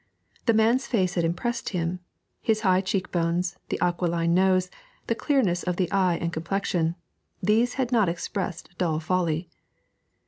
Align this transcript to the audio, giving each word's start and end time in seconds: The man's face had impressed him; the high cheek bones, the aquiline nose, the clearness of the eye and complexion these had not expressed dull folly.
The 0.47 0.55
man's 0.55 0.87
face 0.87 1.13
had 1.13 1.23
impressed 1.23 1.69
him; 1.77 1.99
the 2.47 2.55
high 2.55 2.81
cheek 2.81 3.11
bones, 3.11 3.57
the 3.69 3.77
aquiline 3.81 4.33
nose, 4.33 4.71
the 5.05 5.13
clearness 5.13 5.61
of 5.61 5.75
the 5.75 5.91
eye 5.91 6.15
and 6.15 6.33
complexion 6.33 6.95
these 7.39 7.75
had 7.75 7.91
not 7.91 8.09
expressed 8.09 8.75
dull 8.79 8.99
folly. 8.99 9.47